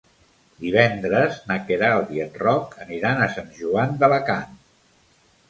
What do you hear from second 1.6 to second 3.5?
Queralt i en Roc aniran a